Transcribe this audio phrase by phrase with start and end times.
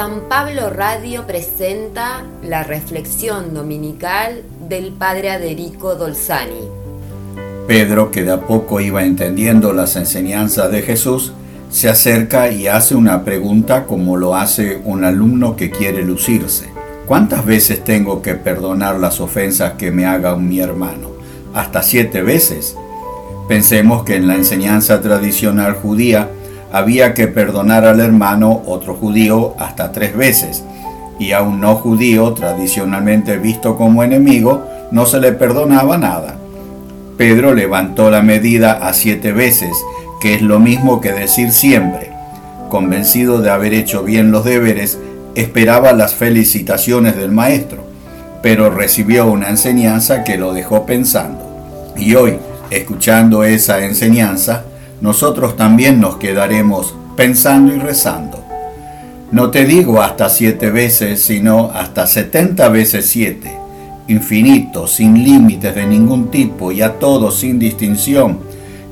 [0.00, 6.70] San Pablo Radio presenta la reflexión dominical del padre Aderico Dolzani.
[7.66, 11.34] Pedro, que de a poco iba entendiendo las enseñanzas de Jesús,
[11.68, 16.70] se acerca y hace una pregunta como lo hace un alumno que quiere lucirse.
[17.04, 21.10] ¿Cuántas veces tengo que perdonar las ofensas que me haga mi hermano?
[21.52, 22.74] ¿Hasta siete veces?
[23.48, 26.30] Pensemos que en la enseñanza tradicional judía
[26.72, 30.64] había que perdonar al hermano, otro judío, hasta tres veces,
[31.18, 36.36] y a un no judío, tradicionalmente visto como enemigo, no se le perdonaba nada.
[37.16, 39.76] Pedro levantó la medida a siete veces,
[40.20, 42.10] que es lo mismo que decir siempre.
[42.68, 44.98] Convencido de haber hecho bien los deberes,
[45.34, 47.84] esperaba las felicitaciones del maestro,
[48.42, 51.92] pero recibió una enseñanza que lo dejó pensando.
[51.96, 52.38] Y hoy,
[52.70, 54.64] escuchando esa enseñanza,
[55.00, 58.44] nosotros también nos quedaremos pensando y rezando.
[59.32, 63.60] No te digo hasta siete veces, sino hasta setenta veces siete
[64.10, 68.40] infinito, sin límites de ningún tipo y a todos sin distinción,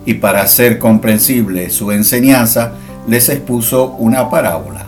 [0.06, 2.74] y para hacer comprensible su enseñanza,
[3.08, 4.86] les expuso una parábola.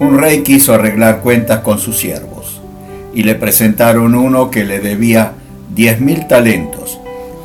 [0.00, 2.60] Un rey quiso arreglar cuentas con sus siervos,
[3.14, 5.32] y le presentaron uno que le debía
[5.72, 6.98] diez mil talentos.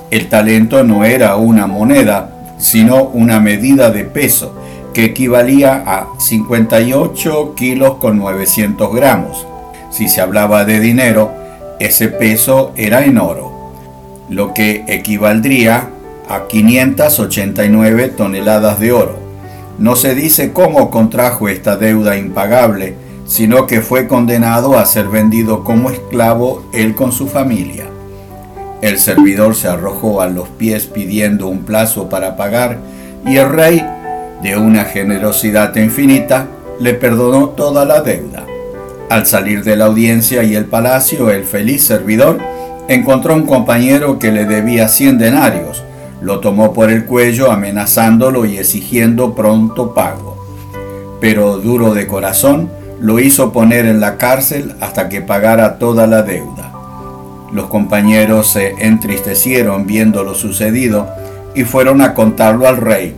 [0.09, 4.53] El talento no era una moneda, sino una medida de peso,
[4.93, 9.45] que equivalía a 58 kilos con 900 gramos.
[9.91, 11.31] Si se hablaba de dinero,
[11.79, 13.51] ese peso era en oro,
[14.29, 15.89] lo que equivaldría
[16.29, 19.19] a 589 toneladas de oro.
[19.77, 22.95] No se dice cómo contrajo esta deuda impagable,
[23.25, 27.87] sino que fue condenado a ser vendido como esclavo él con su familia.
[28.81, 32.77] El servidor se arrojó a los pies pidiendo un plazo para pagar
[33.25, 33.83] y el rey,
[34.43, 36.47] de una generosidad infinita,
[36.79, 38.45] le perdonó toda la deuda.
[39.09, 42.37] Al salir de la audiencia y el palacio, el feliz servidor
[42.87, 45.83] encontró un compañero que le debía cien denarios.
[46.21, 50.37] Lo tomó por el cuello amenazándolo y exigiendo pronto pago.
[51.19, 52.69] Pero duro de corazón,
[52.99, 56.74] lo hizo poner en la cárcel hasta que pagara toda la deuda.
[57.51, 61.07] Los compañeros se entristecieron viendo lo sucedido
[61.53, 63.15] y fueron a contarlo al rey.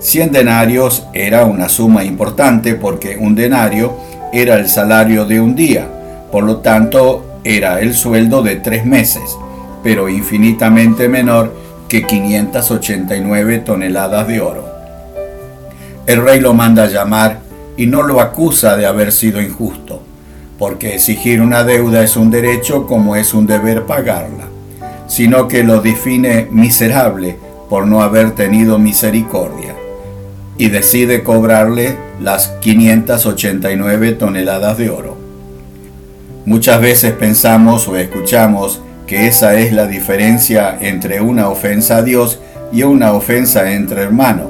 [0.00, 3.94] Cien denarios era una suma importante porque un denario
[4.32, 5.86] era el salario de un día,
[6.30, 9.36] por lo tanto era el sueldo de tres meses,
[9.82, 11.54] pero infinitamente menor
[11.88, 14.64] que 589 toneladas de oro.
[16.06, 17.40] El rey lo manda a llamar
[17.76, 19.99] y no lo acusa de haber sido injusto,
[20.60, 24.44] porque exigir una deuda es un derecho como es un deber pagarla,
[25.08, 27.38] sino que lo define miserable
[27.70, 29.74] por no haber tenido misericordia
[30.58, 35.16] y decide cobrarle las 589 toneladas de oro.
[36.44, 42.38] Muchas veces pensamos o escuchamos que esa es la diferencia entre una ofensa a Dios
[42.70, 44.48] y una ofensa entre hermanos,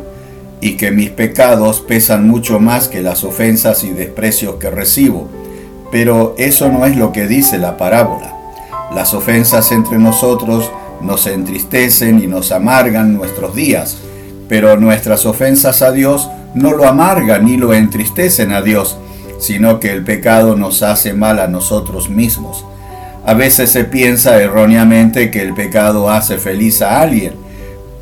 [0.61, 5.29] y que mis pecados pesan mucho más que las ofensas y desprecios que recibo.
[5.91, 8.35] Pero eso no es lo que dice la parábola.
[8.95, 10.71] Las ofensas entre nosotros
[11.01, 13.99] nos entristecen y nos amargan nuestros días,
[14.49, 18.97] pero nuestras ofensas a Dios no lo amargan ni lo entristecen a Dios,
[19.39, 22.65] sino que el pecado nos hace mal a nosotros mismos.
[23.25, 27.35] A veces se piensa erróneamente que el pecado hace feliz a alguien,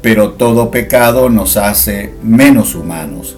[0.00, 3.36] pero todo pecado nos hace menos humanos.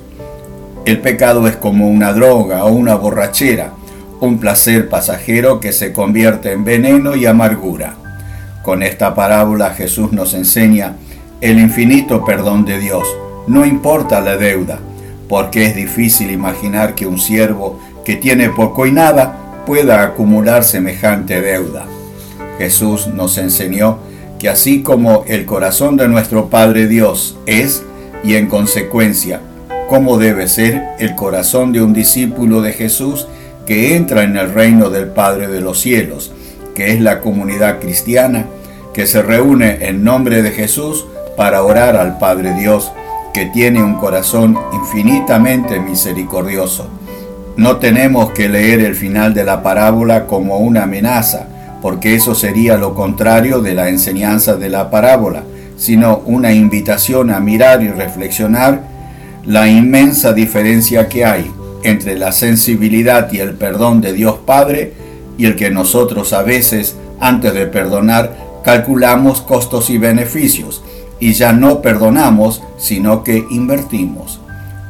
[0.84, 3.72] El pecado es como una droga o una borrachera,
[4.20, 7.94] un placer pasajero que se convierte en veneno y amargura.
[8.62, 10.97] Con esta parábola Jesús nos enseña
[11.41, 13.06] el infinito perdón de Dios.
[13.47, 14.78] No importa la deuda,
[15.28, 21.41] porque es difícil imaginar que un siervo que tiene poco y nada pueda acumular semejante
[21.41, 21.87] deuda.
[22.58, 23.98] Jesús nos enseñó
[24.38, 27.82] que así como el corazón de nuestro Padre Dios es,
[28.22, 29.41] y en consecuencia,
[29.88, 33.26] cómo debe ser el corazón de un discípulo de Jesús
[33.70, 36.32] que entra en el reino del Padre de los cielos,
[36.75, 38.46] que es la comunidad cristiana,
[38.93, 41.06] que se reúne en nombre de Jesús
[41.37, 42.90] para orar al Padre Dios,
[43.32, 46.88] que tiene un corazón infinitamente misericordioso.
[47.56, 51.46] No tenemos que leer el final de la parábola como una amenaza,
[51.81, 55.44] porque eso sería lo contrario de la enseñanza de la parábola,
[55.76, 58.81] sino una invitación a mirar y reflexionar
[59.44, 61.52] la inmensa diferencia que hay
[61.82, 64.93] entre la sensibilidad y el perdón de Dios Padre
[65.38, 70.82] y el que nosotros a veces, antes de perdonar, calculamos costos y beneficios
[71.19, 74.41] y ya no perdonamos, sino que invertimos,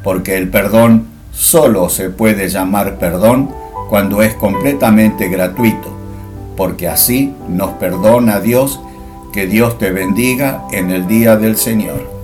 [0.03, 3.49] porque el perdón solo se puede llamar perdón
[3.89, 5.89] cuando es completamente gratuito,
[6.55, 8.79] porque así nos perdona Dios.
[9.33, 12.20] Que Dios te bendiga en el día del Señor.